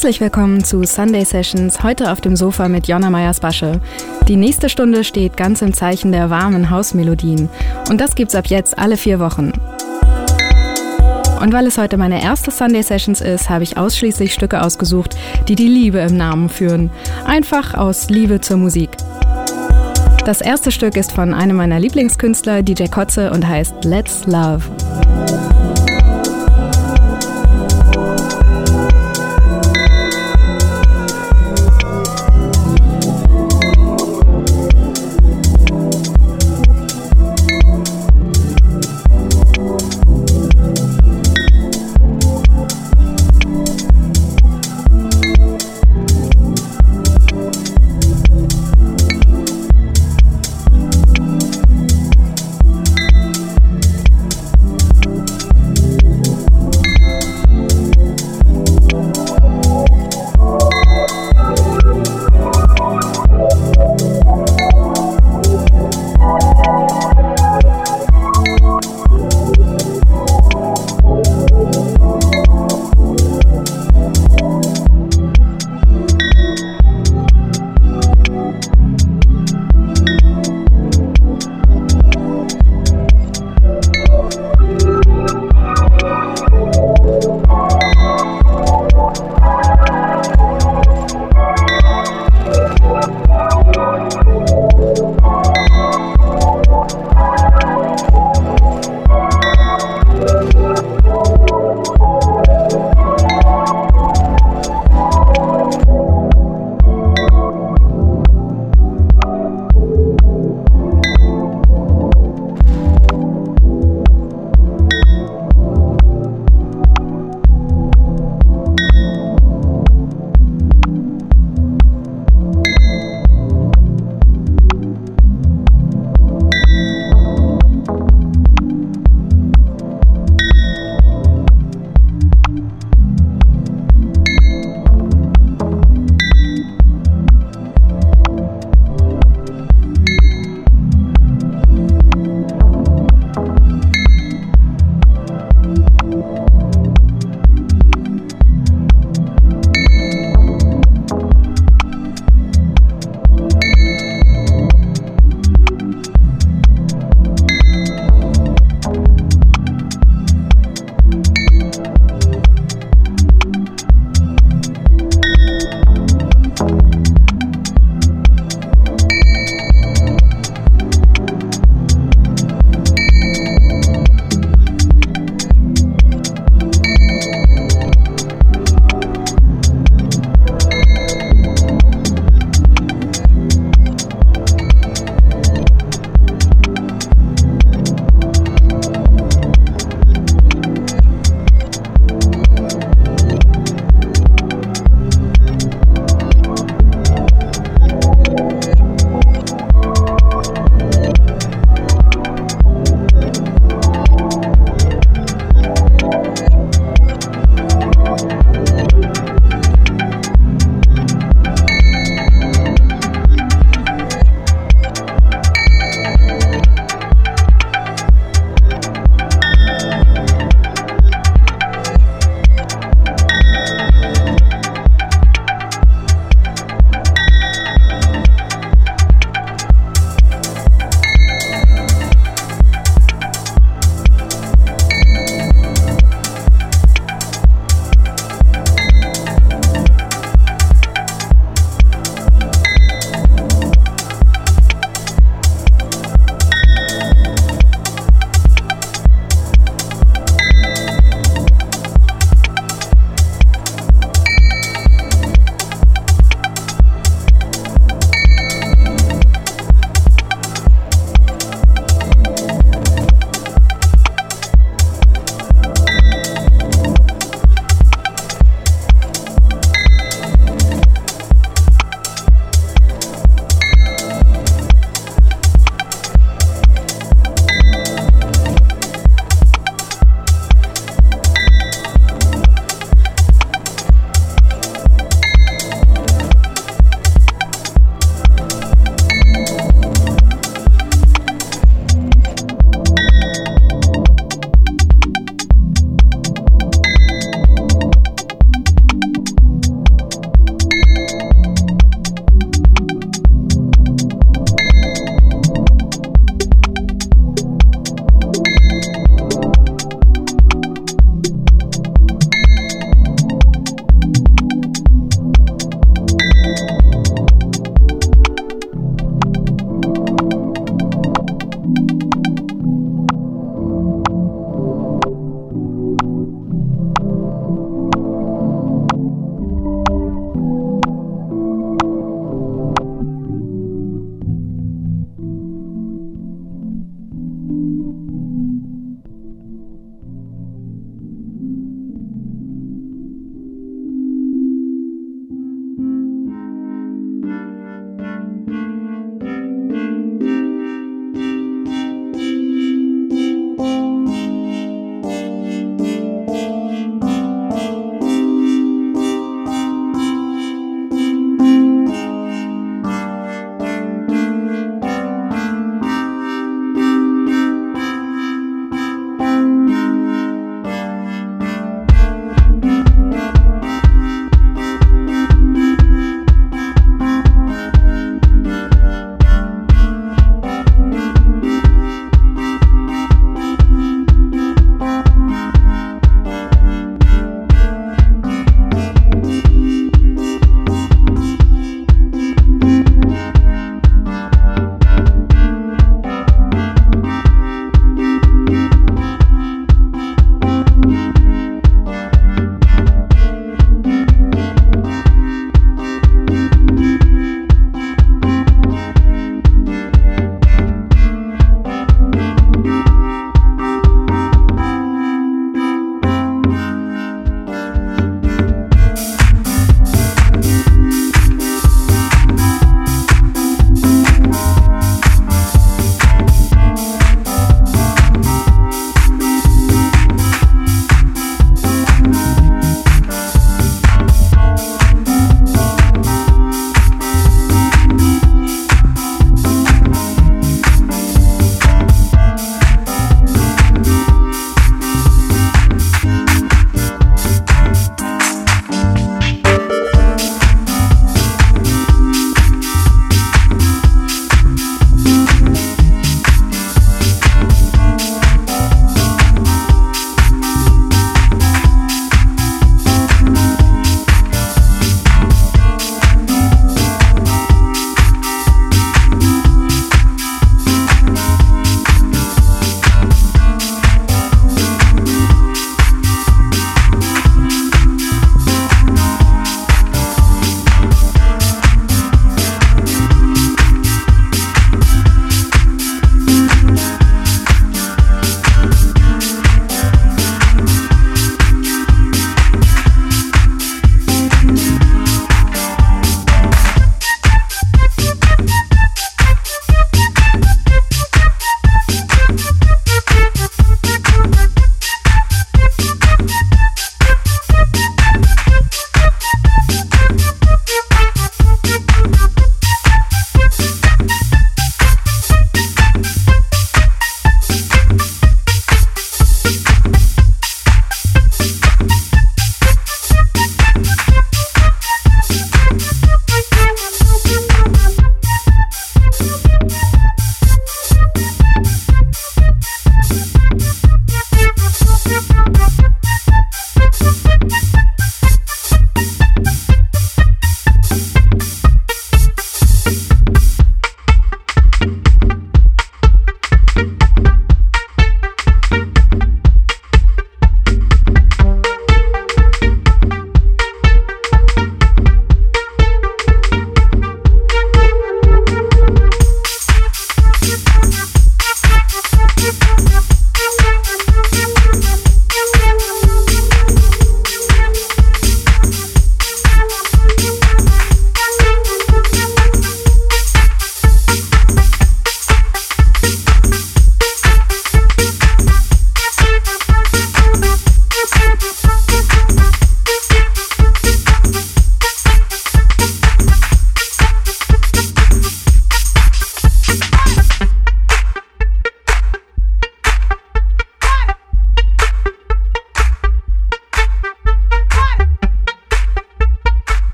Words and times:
Herzlich 0.00 0.22
willkommen 0.22 0.64
zu 0.64 0.82
Sunday 0.84 1.26
Sessions, 1.26 1.82
heute 1.82 2.10
auf 2.10 2.22
dem 2.22 2.34
Sofa 2.34 2.68
mit 2.68 2.88
Jonna 2.88 3.10
Meyers-Basche. 3.10 3.82
Die 4.28 4.36
nächste 4.36 4.70
Stunde 4.70 5.04
steht 5.04 5.36
ganz 5.36 5.60
im 5.60 5.74
Zeichen 5.74 6.10
der 6.10 6.30
warmen 6.30 6.70
Hausmelodien. 6.70 7.50
Und 7.90 8.00
das 8.00 8.14
gibt's 8.14 8.34
ab 8.34 8.46
jetzt 8.46 8.78
alle 8.78 8.96
vier 8.96 9.20
Wochen. 9.20 9.52
Und 11.42 11.52
weil 11.52 11.66
es 11.66 11.76
heute 11.76 11.98
meine 11.98 12.22
erste 12.22 12.50
Sunday 12.50 12.82
Sessions 12.82 13.20
ist, 13.20 13.50
habe 13.50 13.62
ich 13.62 13.76
ausschließlich 13.76 14.32
Stücke 14.32 14.62
ausgesucht, 14.62 15.18
die 15.48 15.54
die 15.54 15.68
Liebe 15.68 15.98
im 15.98 16.16
Namen 16.16 16.48
führen. 16.48 16.88
Einfach 17.26 17.74
aus 17.74 18.08
Liebe 18.08 18.40
zur 18.40 18.56
Musik. 18.56 18.88
Das 20.24 20.40
erste 20.40 20.70
Stück 20.70 20.96
ist 20.96 21.12
von 21.12 21.34
einem 21.34 21.58
meiner 21.58 21.78
Lieblingskünstler, 21.78 22.62
DJ 22.62 22.84
Kotze, 22.84 23.30
und 23.32 23.46
heißt 23.46 23.84
Let's 23.84 24.24
Love. 24.24 24.62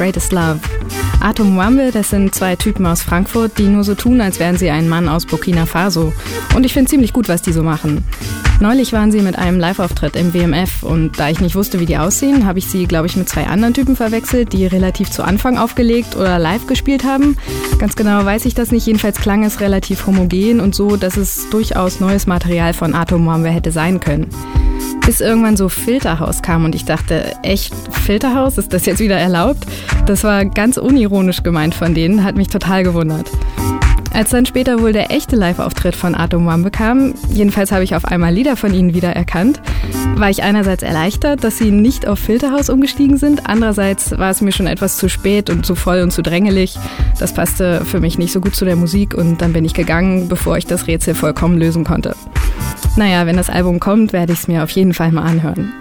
Greatest 0.00 0.32
Love. 0.32 0.60
Atom 1.20 1.58
Wambe, 1.58 1.90
das 1.92 2.08
sind 2.08 2.34
zwei 2.34 2.56
Typen 2.56 2.86
aus 2.86 3.02
Frankfurt, 3.02 3.58
die 3.58 3.64
nur 3.66 3.84
so 3.84 3.94
tun, 3.94 4.22
als 4.22 4.40
wären 4.40 4.56
sie 4.56 4.70
ein 4.70 4.88
Mann 4.88 5.10
aus 5.10 5.26
Burkina 5.26 5.66
Faso. 5.66 6.14
Und 6.56 6.64
ich 6.64 6.72
finde 6.72 6.88
ziemlich 6.88 7.12
gut, 7.12 7.28
was 7.28 7.42
die 7.42 7.52
so 7.52 7.62
machen. 7.62 8.02
Neulich 8.60 8.94
waren 8.94 9.12
sie 9.12 9.20
mit 9.20 9.38
einem 9.38 9.60
Live-Auftritt 9.60 10.16
im 10.16 10.32
WMF 10.32 10.84
und 10.84 11.20
da 11.20 11.28
ich 11.28 11.40
nicht 11.40 11.54
wusste, 11.54 11.80
wie 11.80 11.84
die 11.84 11.98
aussehen, 11.98 12.46
habe 12.46 12.58
ich 12.58 12.66
sie, 12.66 12.86
glaube 12.86 13.08
ich, 13.08 13.16
mit 13.16 13.28
zwei 13.28 13.46
anderen 13.46 13.74
Typen 13.74 13.94
verwechselt, 13.94 14.54
die 14.54 14.64
relativ 14.64 15.10
zu 15.10 15.22
Anfang 15.22 15.58
aufgelegt 15.58 16.16
oder 16.16 16.38
live 16.38 16.66
gespielt 16.66 17.04
haben. 17.04 17.36
Ganz 17.78 17.94
genau 17.94 18.24
weiß 18.24 18.46
ich 18.46 18.54
das 18.54 18.72
nicht, 18.72 18.86
jedenfalls 18.86 19.20
klang 19.20 19.44
es 19.44 19.60
relativ 19.60 20.06
homogen 20.06 20.60
und 20.60 20.74
so, 20.74 20.96
dass 20.96 21.18
es 21.18 21.50
durchaus 21.50 22.00
neues 22.00 22.26
Material 22.26 22.72
von 22.72 22.94
Atom 22.94 23.26
Wambe 23.26 23.50
hätte 23.50 23.70
sein 23.70 24.00
können. 24.00 24.28
Bis 25.10 25.20
irgendwann 25.20 25.56
so 25.56 25.68
Filterhaus 25.68 26.40
kam 26.40 26.64
und 26.64 26.72
ich 26.76 26.84
dachte, 26.84 27.34
echt 27.42 27.74
Filterhaus, 27.90 28.58
ist 28.58 28.72
das 28.72 28.86
jetzt 28.86 29.00
wieder 29.00 29.18
erlaubt? 29.18 29.66
Das 30.06 30.22
war 30.22 30.44
ganz 30.44 30.76
unironisch 30.76 31.42
gemeint 31.42 31.74
von 31.74 31.94
denen, 31.94 32.22
hat 32.22 32.36
mich 32.36 32.46
total 32.46 32.84
gewundert. 32.84 33.28
Als 34.12 34.30
dann 34.30 34.44
später 34.44 34.80
wohl 34.80 34.92
der 34.92 35.12
echte 35.12 35.36
Live-Auftritt 35.36 35.94
von 35.94 36.14
Atom 36.14 36.48
One 36.48 36.70
kam, 36.70 37.14
jedenfalls 37.32 37.70
habe 37.70 37.84
ich 37.84 37.94
auf 37.94 38.04
einmal 38.04 38.34
Lieder 38.34 38.56
von 38.56 38.74
ihnen 38.74 38.92
wieder 38.92 39.10
erkannt, 39.10 39.62
war 40.16 40.30
ich 40.30 40.42
einerseits 40.42 40.82
erleichtert, 40.82 41.44
dass 41.44 41.58
sie 41.58 41.70
nicht 41.70 42.08
auf 42.08 42.18
Filterhaus 42.18 42.70
umgestiegen 42.70 43.18
sind, 43.18 43.46
andererseits 43.46 44.18
war 44.18 44.30
es 44.30 44.40
mir 44.40 44.52
schon 44.52 44.66
etwas 44.66 44.96
zu 44.96 45.08
spät 45.08 45.48
und 45.48 45.64
zu 45.64 45.74
voll 45.74 46.00
und 46.00 46.10
zu 46.10 46.22
drängelig. 46.22 46.76
Das 47.18 47.34
passte 47.34 47.84
für 47.84 48.00
mich 48.00 48.18
nicht 48.18 48.32
so 48.32 48.40
gut 48.40 48.56
zu 48.56 48.64
der 48.64 48.76
Musik 48.76 49.14
und 49.14 49.40
dann 49.40 49.52
bin 49.52 49.64
ich 49.64 49.74
gegangen, 49.74 50.28
bevor 50.28 50.58
ich 50.58 50.66
das 50.66 50.86
Rätsel 50.88 51.14
vollkommen 51.14 51.58
lösen 51.58 51.84
konnte. 51.84 52.16
Naja, 52.96 53.26
wenn 53.26 53.36
das 53.36 53.48
Album 53.48 53.78
kommt, 53.78 54.12
werde 54.12 54.32
ich 54.32 54.40
es 54.40 54.48
mir 54.48 54.64
auf 54.64 54.70
jeden 54.70 54.92
Fall 54.92 55.12
mal 55.12 55.22
anhören. 55.22 55.72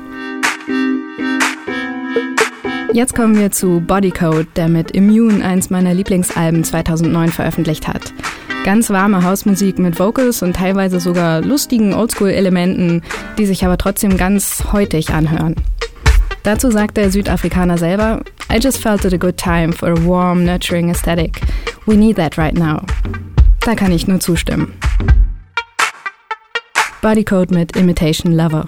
Jetzt 2.91 3.13
kommen 3.13 3.37
wir 3.37 3.51
zu 3.51 3.81
Bodycode, 3.81 4.47
der 4.55 4.67
mit 4.67 4.91
Immune 4.91 5.45
eins 5.45 5.69
meiner 5.69 5.93
Lieblingsalben 5.93 6.63
2009 6.63 7.29
veröffentlicht 7.29 7.87
hat. 7.87 8.13
Ganz 8.65 8.89
warme 8.89 9.23
Hausmusik 9.23 9.77
mit 9.77 9.99
Vocals 9.99 10.41
und 10.41 10.55
teilweise 10.55 10.99
sogar 10.99 11.41
lustigen 11.41 11.93
Oldschool-Elementen, 11.93 13.03
die 13.37 13.45
sich 13.45 13.63
aber 13.63 13.77
trotzdem 13.77 14.17
ganz 14.17 14.63
heutig 14.73 15.11
anhören. 15.11 15.55
Dazu 16.41 16.71
sagt 16.71 16.97
der 16.97 17.11
Südafrikaner 17.11 17.77
selber, 17.77 18.21
I 18.51 18.57
just 18.57 18.81
felt 18.81 19.05
it 19.05 19.13
a 19.13 19.17
good 19.17 19.37
time 19.37 19.71
for 19.71 19.89
a 19.89 20.05
warm, 20.07 20.43
nurturing 20.43 20.89
aesthetic. 20.89 21.41
We 21.85 21.95
need 21.95 22.15
that 22.15 22.39
right 22.39 22.57
now. 22.57 22.81
Da 23.59 23.75
kann 23.75 23.91
ich 23.91 24.07
nur 24.07 24.19
zustimmen. 24.19 24.73
Bodycode 27.03 27.51
mit 27.51 27.77
Imitation 27.77 28.33
Lover. 28.33 28.65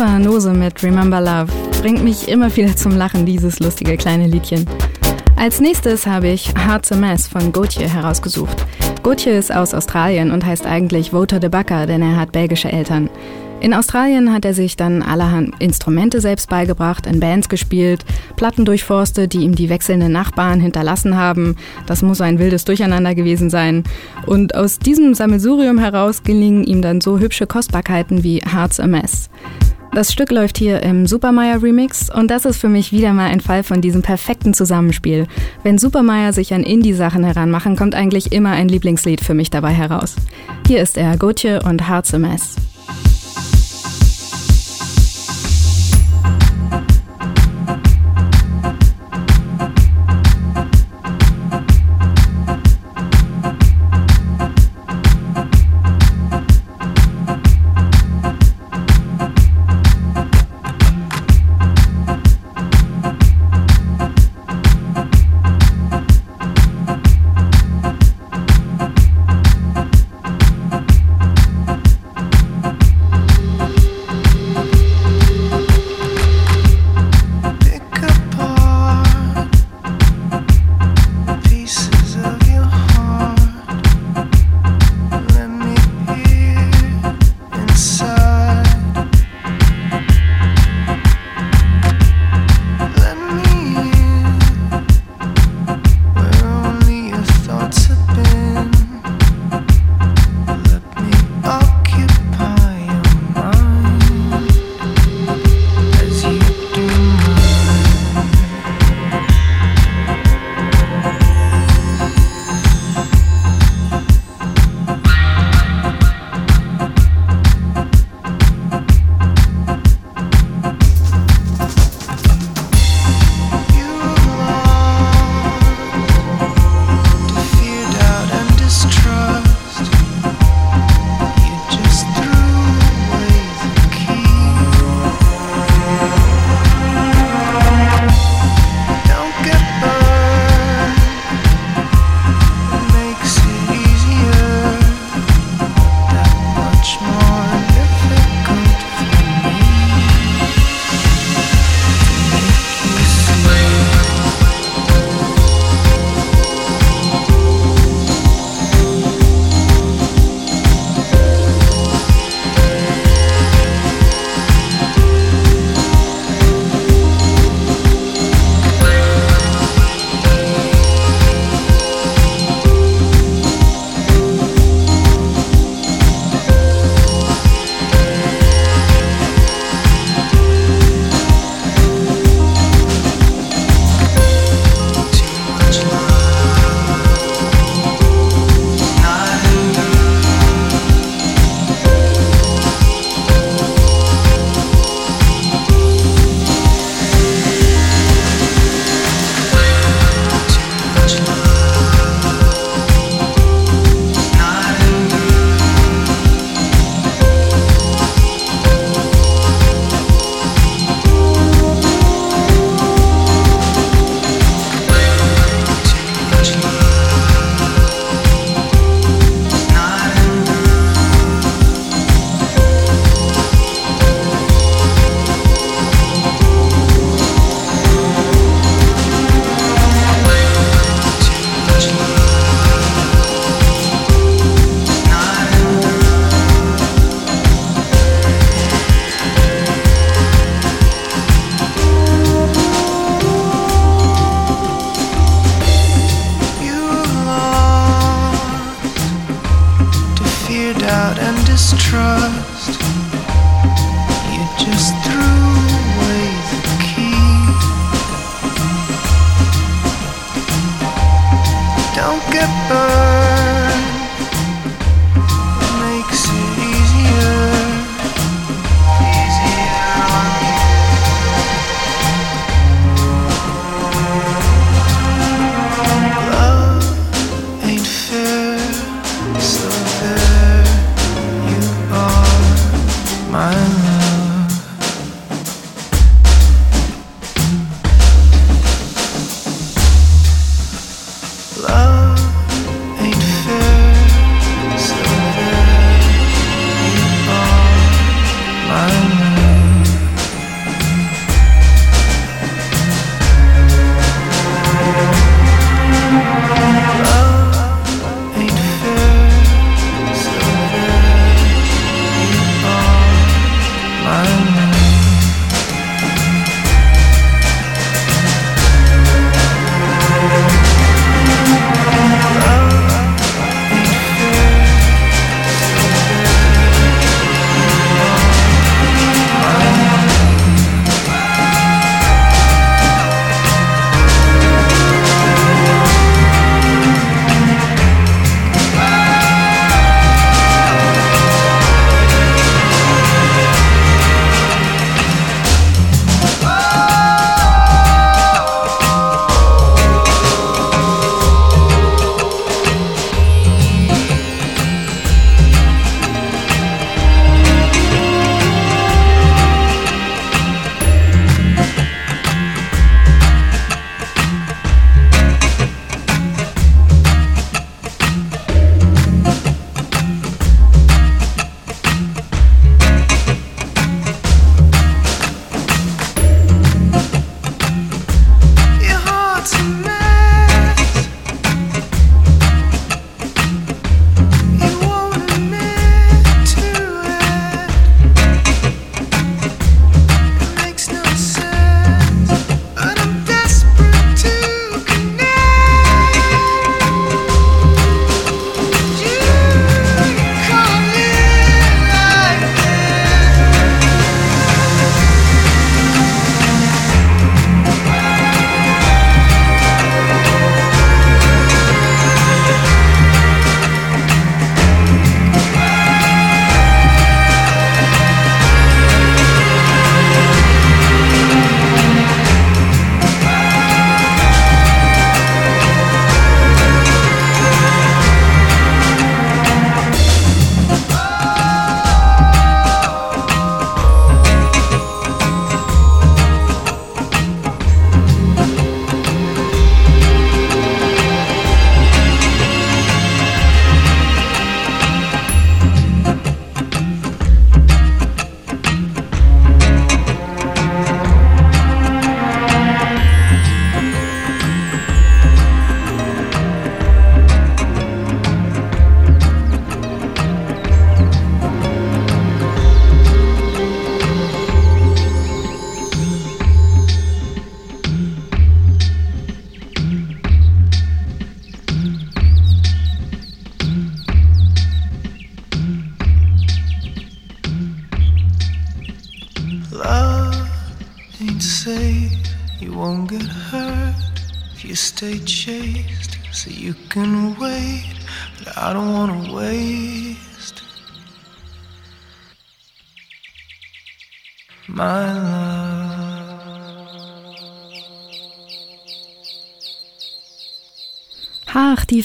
Das 0.00 0.08
war 0.08 0.18
Nose 0.18 0.54
mit 0.54 0.82
Remember 0.82 1.20
Love. 1.20 1.52
Bringt 1.82 2.02
mich 2.02 2.26
immer 2.26 2.56
wieder 2.56 2.74
zum 2.74 2.96
Lachen, 2.96 3.26
dieses 3.26 3.60
lustige 3.60 3.98
kleine 3.98 4.28
Liedchen. 4.28 4.64
Als 5.36 5.60
nächstes 5.60 6.06
habe 6.06 6.28
ich 6.28 6.54
Hearts 6.54 6.90
a 6.90 6.96
Mess 6.96 7.28
von 7.28 7.52
Gauthier 7.52 7.86
herausgesucht. 7.86 8.64
Gauthier 9.02 9.38
ist 9.38 9.54
aus 9.54 9.74
Australien 9.74 10.30
und 10.30 10.46
heißt 10.46 10.64
eigentlich 10.64 11.10
Voter 11.10 11.38
de 11.38 11.50
Backer, 11.50 11.84
denn 11.84 12.00
er 12.00 12.16
hat 12.16 12.32
belgische 12.32 12.72
Eltern. 12.72 13.10
In 13.60 13.74
Australien 13.74 14.32
hat 14.32 14.46
er 14.46 14.54
sich 14.54 14.74
dann 14.74 15.02
allerhand 15.02 15.54
Instrumente 15.58 16.22
selbst 16.22 16.48
beigebracht, 16.48 17.06
in 17.06 17.20
Bands 17.20 17.50
gespielt, 17.50 18.06
Platten 18.36 18.64
durchforstet, 18.64 19.34
die 19.34 19.40
ihm 19.40 19.54
die 19.54 19.68
wechselnden 19.68 20.12
Nachbarn 20.12 20.60
hinterlassen 20.60 21.14
haben. 21.14 21.56
Das 21.84 22.00
muss 22.00 22.22
ein 22.22 22.38
wildes 22.38 22.64
Durcheinander 22.64 23.14
gewesen 23.14 23.50
sein. 23.50 23.84
Und 24.24 24.54
aus 24.54 24.78
diesem 24.78 25.12
Sammelsurium 25.12 25.76
heraus 25.76 26.22
gelingen 26.22 26.64
ihm 26.64 26.80
dann 26.80 27.02
so 27.02 27.18
hübsche 27.18 27.46
Kostbarkeiten 27.46 28.24
wie 28.24 28.38
Hearts 28.38 28.80
a 28.80 28.86
Mess. 28.86 29.28
Das 29.92 30.12
Stück 30.12 30.30
läuft 30.30 30.56
hier 30.56 30.84
im 30.84 31.08
Supermeyer 31.08 31.62
Remix 31.62 32.10
und 32.14 32.30
das 32.30 32.44
ist 32.44 32.58
für 32.58 32.68
mich 32.68 32.92
wieder 32.92 33.12
mal 33.12 33.26
ein 33.26 33.40
Fall 33.40 33.64
von 33.64 33.80
diesem 33.80 34.02
perfekten 34.02 34.54
Zusammenspiel. 34.54 35.26
Wenn 35.64 35.78
Supermeyer 35.78 36.32
sich 36.32 36.54
an 36.54 36.62
Indie-Sachen 36.62 37.24
heranmachen, 37.24 37.74
kommt 37.74 37.96
eigentlich 37.96 38.30
immer 38.30 38.50
ein 38.50 38.68
Lieblingslied 38.68 39.20
für 39.20 39.34
mich 39.34 39.50
dabei 39.50 39.72
heraus. 39.72 40.14
Hier 40.68 40.80
ist 40.80 40.96
er, 40.96 41.16
Gotje 41.16 41.60
und 41.62 41.88
Hearts 41.88 42.14
a 42.14 42.18
Mess. 42.18 42.54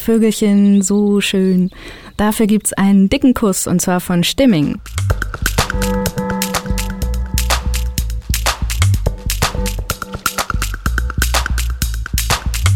Vögelchen, 0.05 0.83
so 0.83 1.19
schön. 1.19 1.71
Dafür 2.15 2.45
gibt's 2.45 2.73
einen 2.73 3.09
dicken 3.09 3.33
Kuss 3.33 3.65
und 3.65 3.81
zwar 3.81 3.99
von 3.99 4.23
Stimming. 4.23 4.79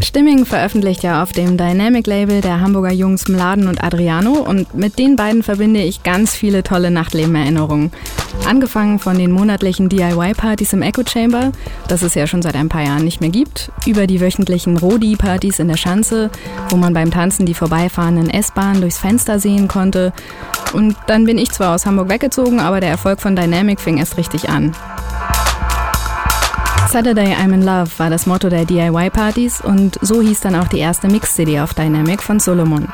Stimming 0.02 0.44
veröffentlicht 0.44 1.04
ja 1.04 1.22
auf 1.22 1.32
dem 1.32 1.56
Dynamic-Label 1.56 2.42
der 2.42 2.62
Hamburger 2.62 2.92
Jungs 2.92 3.28
Mladen 3.28 3.68
und 3.68 3.84
Adriano 3.84 4.32
und 4.32 4.74
mit 4.74 4.98
den 4.98 5.16
beiden 5.16 5.44
verbinde 5.44 5.84
ich 5.84 6.02
ganz 6.02 6.34
viele 6.34 6.64
tolle 6.64 6.90
Nachtleben-Erinnerungen. 6.90 7.92
Angefangen 8.50 8.98
von 8.98 9.16
den 9.16 9.32
monatlichen 9.32 9.90
DIY-Partys 9.90 10.74
im 10.74 10.82
Echo 10.82 11.04
Chamber, 11.08 11.52
das 11.88 12.02
es 12.02 12.16
ja 12.16 12.26
schon 12.26 12.42
seit 12.42 12.56
ein 12.56 12.68
paar 12.68 12.82
Jahren 12.82 13.04
nicht 13.04 13.22
mehr 13.22 13.30
gibt, 13.30 13.72
über 13.86 14.08
die 14.08 14.20
wöchentlichen 14.20 14.76
Rodi-Partys 14.76 15.60
in 15.60 15.68
der 15.68 15.78
Schanze, 15.78 16.32
wo 16.70 16.76
man 16.76 16.96
beim 16.96 17.12
Tanzen 17.12 17.46
die 17.46 17.54
vorbeifahrenden 17.54 18.32
S-Bahnen 18.32 18.82
durchs 18.82 18.98
Fenster 18.98 19.40
sehen 19.40 19.68
konnte. 19.68 20.14
Und 20.74 20.96
dann 21.06 21.26
bin 21.26 21.38
ich 21.38 21.52
zwar 21.52 21.76
aus 21.76 21.86
Hamburg 21.86 22.10
weggezogen, 22.10 22.60
aber 22.60 22.80
der 22.80 22.90
Erfolg 22.90 23.22
von 23.22 23.36
Dynamic 23.36 23.80
fing 23.80 24.00
erst 24.00 24.18
richtig 24.18 24.50
an. 24.50 24.76
Saturday 26.88 27.36
I'm 27.36 27.54
in 27.54 27.62
Love 27.62 27.92
war 28.00 28.10
das 28.10 28.26
Motto 28.26 28.50
der 28.50 28.66
DIY-Partys 28.66 29.62
und 29.62 30.00
so 30.02 30.24
hieß 30.24 30.40
dann 30.42 30.56
auch 30.56 30.70
die 30.70 30.80
erste 30.80 31.08
Mix-CD 31.08 31.60
auf 31.60 31.76
Dynamic 31.76 32.24
von 32.24 32.40
Solomon. 32.40 32.88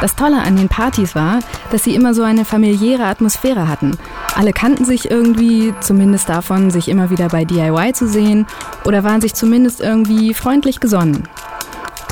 Das 0.00 0.16
Tolle 0.16 0.40
an 0.40 0.56
den 0.56 0.68
Partys 0.68 1.14
war, 1.14 1.40
dass 1.70 1.84
sie 1.84 1.94
immer 1.94 2.14
so 2.14 2.22
eine 2.22 2.46
familiäre 2.46 3.04
Atmosphäre 3.04 3.68
hatten. 3.68 3.98
Alle 4.36 4.52
kannten 4.52 4.84
sich 4.84 5.10
irgendwie, 5.10 5.72
zumindest 5.80 6.28
davon, 6.28 6.70
sich 6.70 6.88
immer 6.88 7.08
wieder 7.08 7.28
bei 7.28 7.46
DIY 7.46 7.94
zu 7.94 8.06
sehen 8.06 8.46
oder 8.84 9.02
waren 9.02 9.22
sich 9.22 9.32
zumindest 9.32 9.80
irgendwie 9.80 10.34
freundlich 10.34 10.78
gesonnen. 10.78 11.26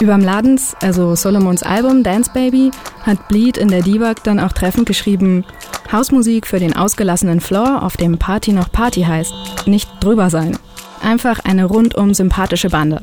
Überm 0.00 0.22
Ladens, 0.22 0.74
also 0.80 1.14
Solomons 1.16 1.62
Album 1.62 2.02
Dance 2.02 2.30
Baby, 2.32 2.70
hat 3.02 3.28
Bleed 3.28 3.58
in 3.58 3.68
der 3.68 3.82
Debug 3.82 4.24
dann 4.24 4.40
auch 4.40 4.52
treffend 4.52 4.86
geschrieben, 4.86 5.44
Hausmusik 5.92 6.46
für 6.46 6.58
den 6.58 6.74
ausgelassenen 6.74 7.40
Floor, 7.40 7.82
auf 7.82 7.98
dem 7.98 8.16
Party 8.16 8.52
noch 8.52 8.72
Party 8.72 9.02
heißt, 9.02 9.34
nicht 9.66 9.90
drüber 10.00 10.30
sein. 10.30 10.56
Einfach 11.02 11.40
eine 11.44 11.66
rundum 11.66 12.14
sympathische 12.14 12.70
Bande. 12.70 13.02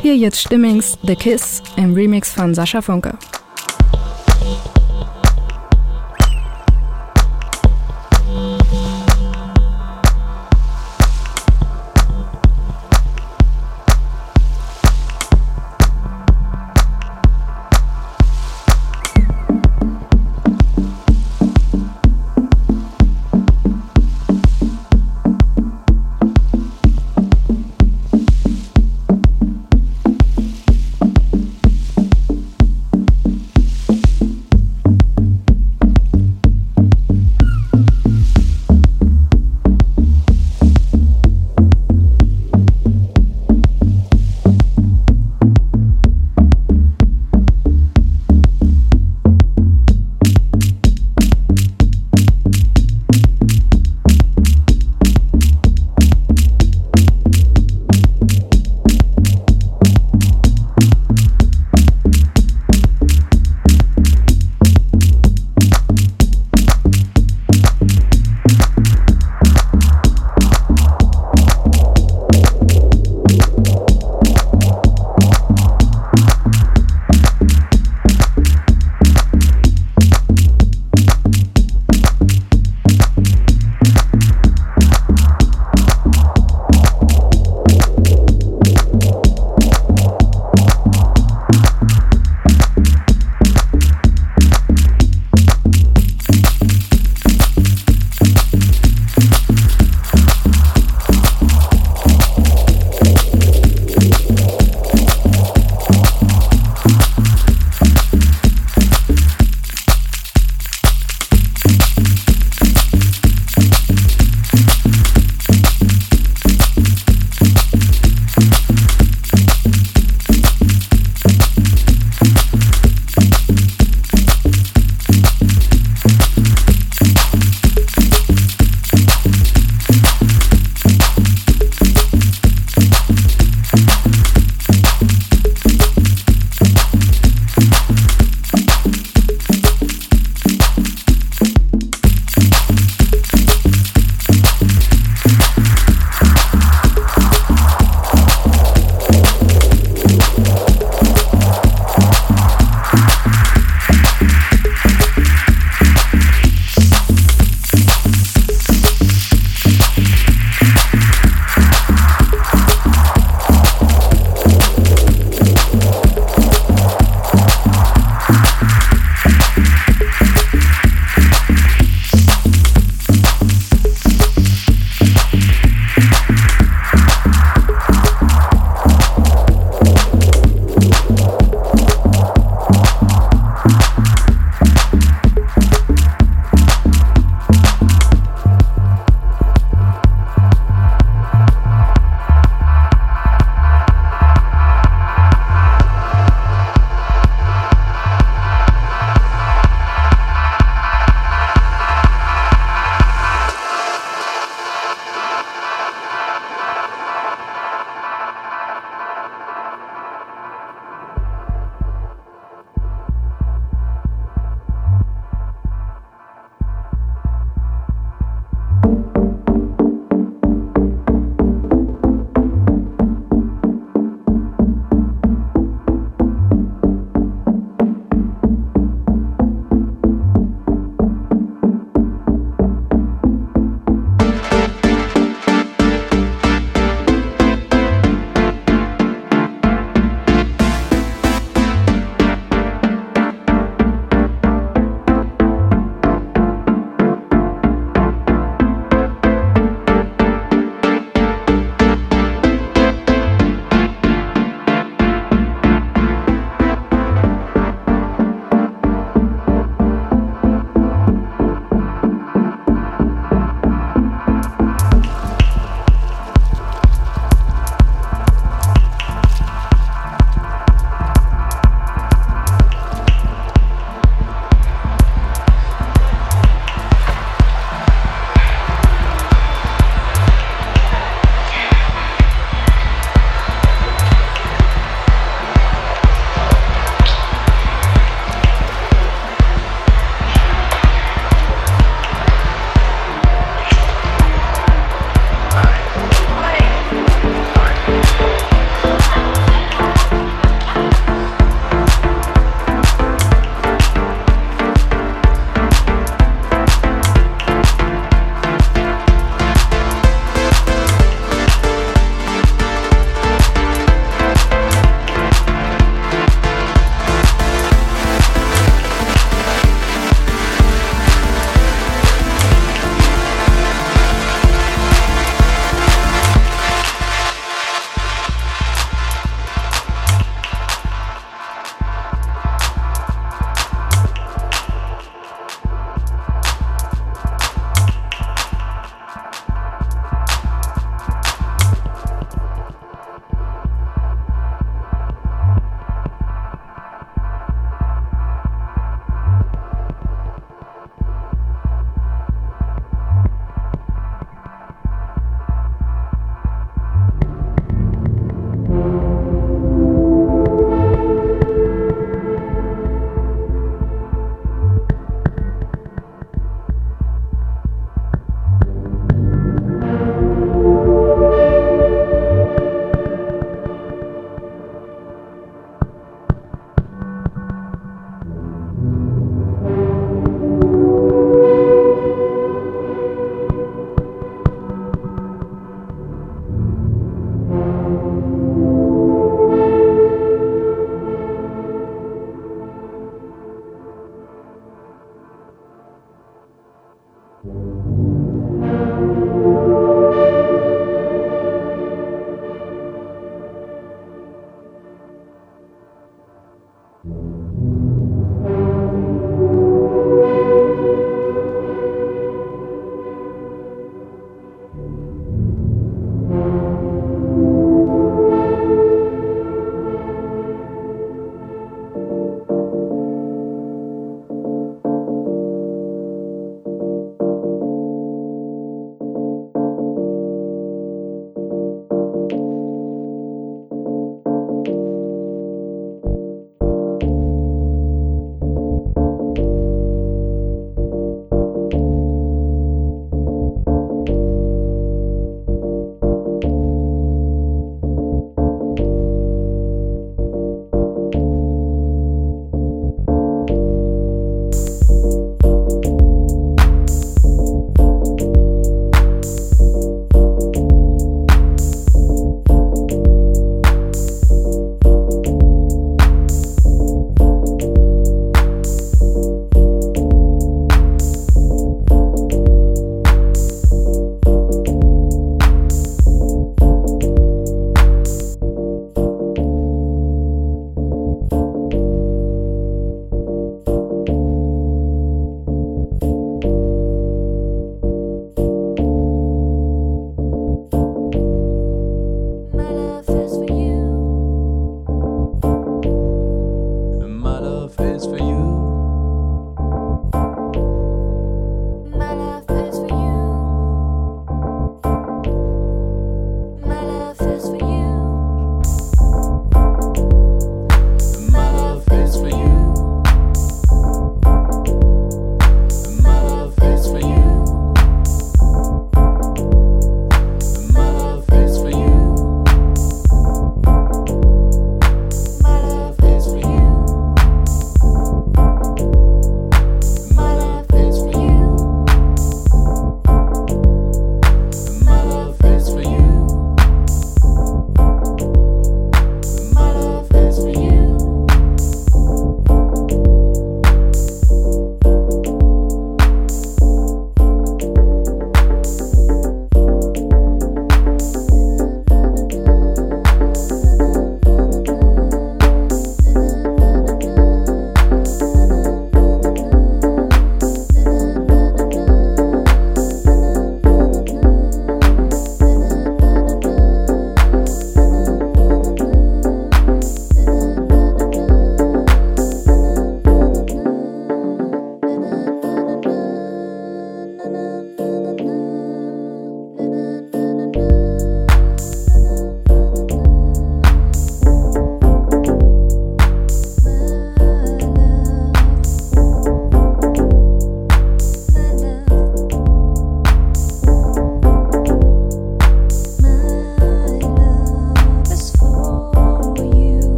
Hier 0.00 0.16
jetzt 0.16 0.40
Stimmings 0.40 0.96
The 1.02 1.16
Kiss 1.16 1.62
im 1.76 1.92
Remix 1.92 2.32
von 2.32 2.54
Sascha 2.54 2.80
Funke. 2.80 3.18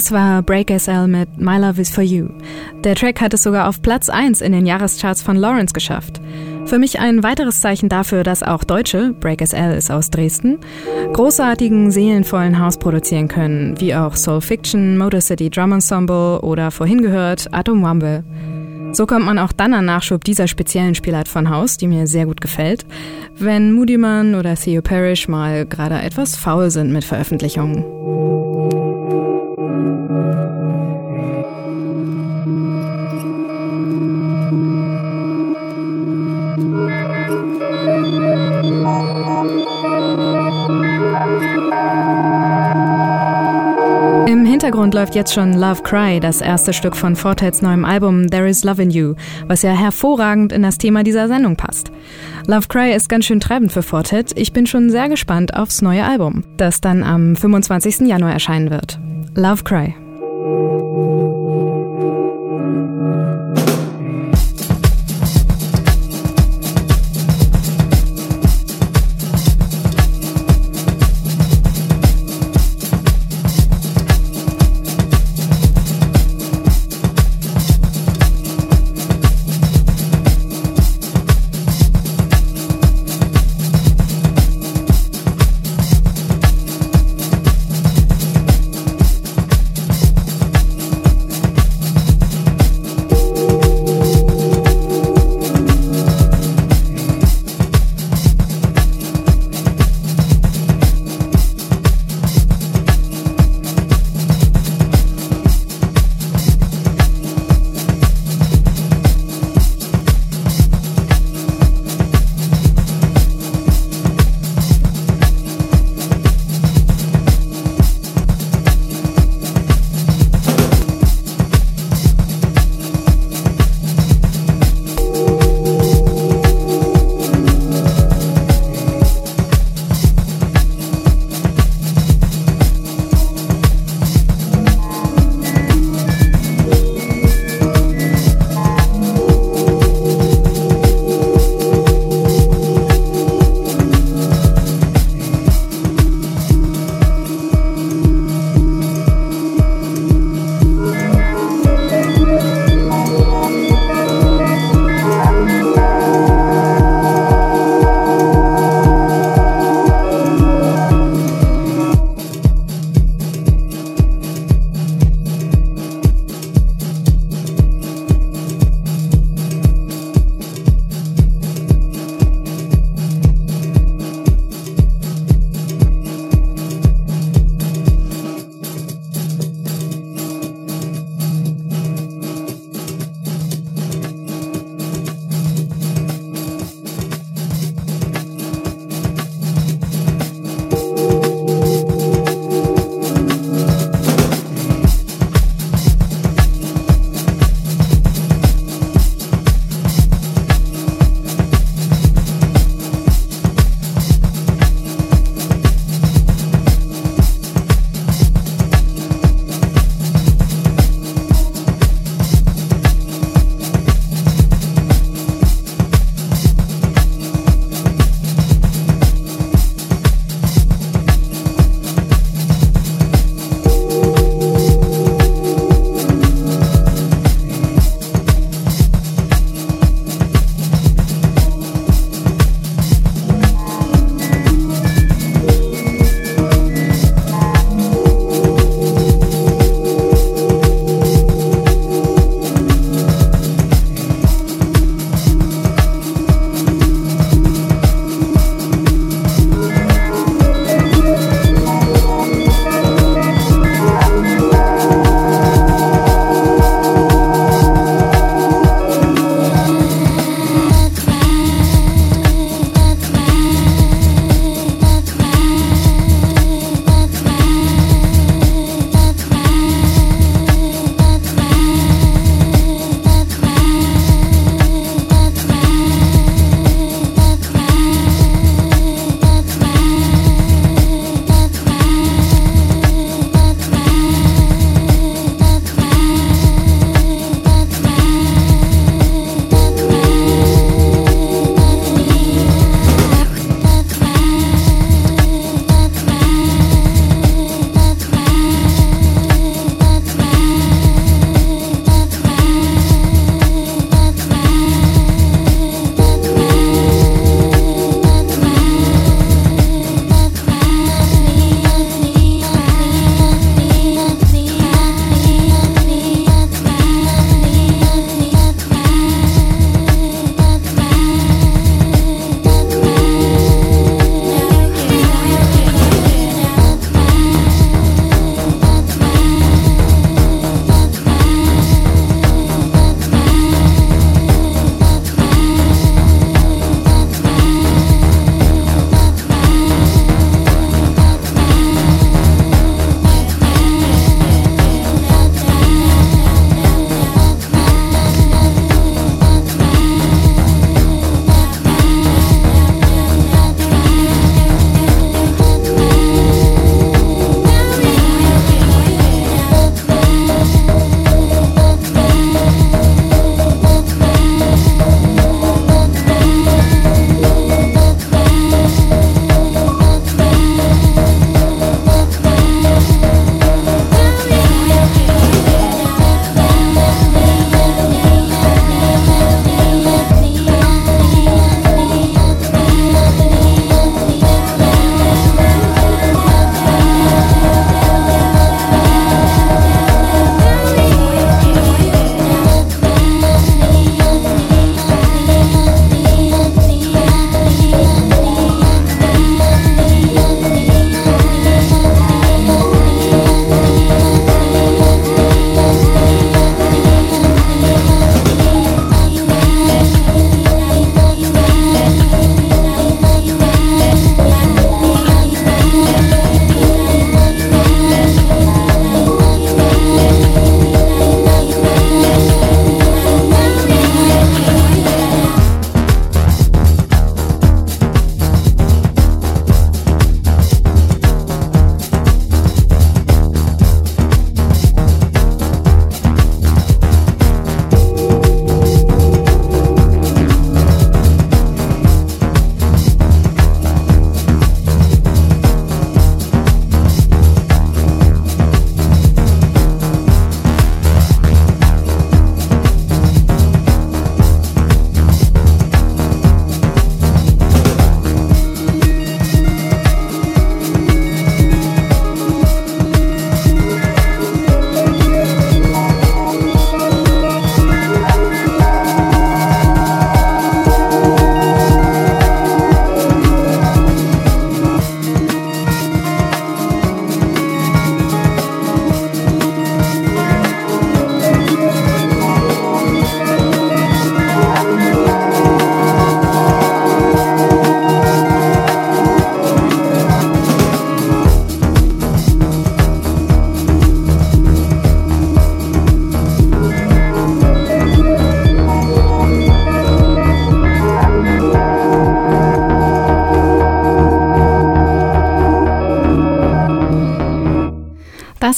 Das 0.00 0.12
war 0.12 0.42
Break 0.42 0.70
SL 0.70 1.08
mit 1.08 1.28
My 1.36 1.58
Love 1.58 1.78
is 1.78 1.90
for 1.90 2.02
You. 2.02 2.28
Der 2.84 2.94
Track 2.94 3.20
hat 3.20 3.34
es 3.34 3.42
sogar 3.42 3.68
auf 3.68 3.82
Platz 3.82 4.08
1 4.08 4.40
in 4.40 4.52
den 4.52 4.64
Jahrescharts 4.64 5.20
von 5.20 5.36
Lawrence 5.36 5.74
geschafft. 5.74 6.22
Für 6.64 6.78
mich 6.78 7.00
ein 7.00 7.22
weiteres 7.22 7.60
Zeichen 7.60 7.90
dafür, 7.90 8.22
dass 8.22 8.42
auch 8.42 8.64
Deutsche, 8.64 9.12
Break 9.20 9.46
SL 9.46 9.74
ist 9.76 9.90
aus 9.90 10.08
Dresden, 10.08 10.58
großartigen, 11.12 11.90
seelenvollen 11.90 12.58
House 12.58 12.78
produzieren 12.78 13.28
können, 13.28 13.78
wie 13.78 13.94
auch 13.94 14.16
Soul 14.16 14.40
Fiction, 14.40 14.96
Motor 14.96 15.20
City 15.20 15.50
Drum 15.50 15.72
Ensemble 15.72 16.40
oder 16.40 16.70
vorhin 16.70 17.02
gehört 17.02 17.52
Atom 17.52 17.82
Wumble. 17.82 18.24
So 18.92 19.04
kommt 19.04 19.26
man 19.26 19.38
auch 19.38 19.52
dann 19.52 19.74
an 19.74 19.84
Nachschub 19.84 20.24
dieser 20.24 20.48
speziellen 20.48 20.94
Spielart 20.94 21.28
von 21.28 21.50
House, 21.50 21.76
die 21.76 21.86
mir 21.86 22.06
sehr 22.06 22.24
gut 22.24 22.40
gefällt, 22.40 22.86
wenn 23.36 23.74
Moody 23.74 23.98
Man 23.98 24.34
oder 24.34 24.54
Theo 24.54 24.80
Parrish 24.80 25.28
mal 25.28 25.66
gerade 25.66 26.00
etwas 26.00 26.36
faul 26.36 26.70
sind 26.70 26.90
mit 26.90 27.04
Veröffentlichungen. 27.04 28.89
Im 44.30 44.44
Hintergrund 44.44 44.94
läuft 44.94 45.16
jetzt 45.16 45.34
schon 45.34 45.54
Love 45.54 45.82
Cry, 45.82 46.20
das 46.20 46.40
erste 46.40 46.72
Stück 46.72 46.94
von 46.94 47.16
Fortets 47.16 47.62
neuem 47.62 47.84
Album 47.84 48.28
There 48.30 48.48
is 48.48 48.62
Love 48.62 48.80
in 48.80 48.90
You, 48.90 49.14
was 49.48 49.62
ja 49.62 49.72
hervorragend 49.72 50.52
in 50.52 50.62
das 50.62 50.78
Thema 50.78 51.02
dieser 51.02 51.26
Sendung 51.26 51.56
passt. 51.56 51.90
Love 52.46 52.68
Cry 52.68 52.94
ist 52.94 53.08
ganz 53.08 53.24
schön 53.24 53.40
treibend 53.40 53.72
für 53.72 53.82
Fortet. 53.82 54.32
Ich 54.36 54.52
bin 54.52 54.66
schon 54.66 54.90
sehr 54.90 55.08
gespannt 55.08 55.54
aufs 55.54 55.82
neue 55.82 56.04
Album, 56.04 56.44
das 56.56 56.80
dann 56.80 57.02
am 57.02 57.34
25. 57.34 58.00
Januar 58.00 58.32
erscheinen 58.32 58.70
wird. 58.70 59.00
Love 59.34 59.64
Cry. 59.64 59.94
Thank 60.42 60.72
you. 60.72 60.79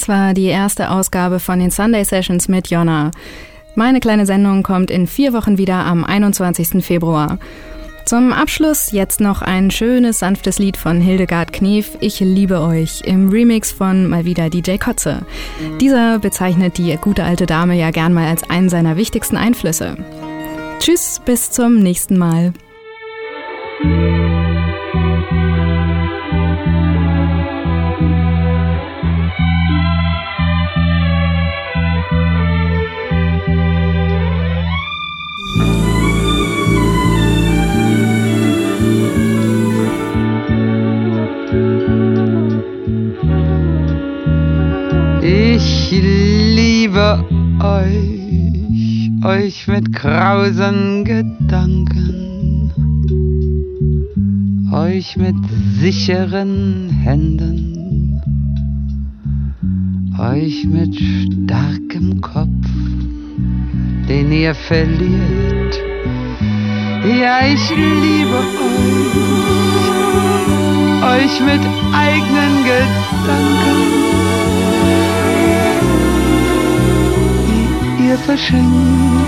Das 0.03 0.09
war 0.09 0.35
die 0.35 0.47
erste 0.47 0.91
Ausgabe 0.91 1.39
von 1.39 1.61
den 1.61 1.71
Sunday 1.71 2.05
Sessions 2.05 2.49
mit 2.49 2.71
Jonna. 2.71 3.13
Meine 3.77 4.01
kleine 4.01 4.27
Sendung 4.27 4.65
kommt 4.65 4.91
in 4.91 5.07
vier 5.07 5.33
Wochen 5.33 5.59
wieder 5.59 5.77
am 5.77 6.03
21. 6.03 6.85
Februar. 6.85 7.39
Zum 8.05 8.33
Abschluss 8.33 8.91
jetzt 8.91 9.21
noch 9.21 9.43
ein 9.43 9.71
schönes, 9.71 10.19
sanftes 10.19 10.59
Lied 10.59 10.77
von 10.77 11.01
Hildegard 11.01 11.53
Knef, 11.53 11.97
Ich 12.01 12.19
liebe 12.19 12.63
euch, 12.63 13.03
im 13.05 13.29
Remix 13.29 13.71
von 13.71 14.09
mal 14.09 14.25
wieder 14.25 14.51
DJ 14.51 14.79
Kotze. 14.79 15.25
Dieser 15.81 16.19
bezeichnet 16.19 16.79
die 16.79 16.97
gute 16.97 17.23
alte 17.23 17.47
Dame 17.47 17.79
ja 17.79 17.93
gern 17.93 18.13
mal 18.13 18.27
als 18.27 18.51
einen 18.51 18.71
seiner 18.71 18.97
wichtigsten 18.97 19.37
Einflüsse. 19.37 19.97
Tschüss, 20.81 21.21
bis 21.25 21.53
zum 21.53 21.79
nächsten 21.79 22.19
Mal. 22.19 22.53
Mit 49.67 49.93
krausen 49.93 51.05
Gedanken, 51.05 52.73
euch 54.73 55.17
mit 55.17 55.37
sicheren 55.81 56.89
Händen, 56.91 58.21
euch 60.19 60.65
mit 60.65 60.95
starkem 60.97 62.21
Kopf, 62.21 62.49
den 64.09 64.33
ihr 64.33 64.55
verliert. 64.55 65.81
Ja, 67.05 67.41
ich 67.47 67.71
liebe 67.71 68.39
euch, 68.65 69.21
euch 71.25 71.41
mit 71.41 71.61
eigenen 71.93 72.65
Gedanken. 72.65 74.03
Dir 77.99 78.17
verschenkt, 78.19 79.22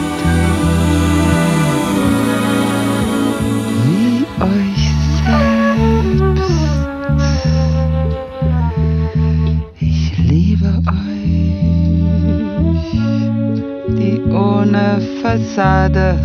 Fassade 15.95 16.19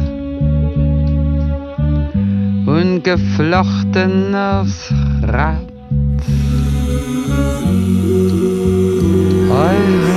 und 2.65 3.03
geflochten 3.03 4.35
aufs 4.35 4.91
Rad. 5.23 5.61
Eure 9.49 10.09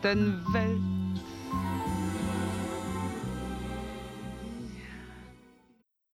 certaines 0.00 0.40
vestes. 0.52 0.88